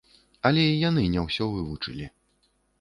[0.49, 2.13] Але і яны не ўсё вывучылі.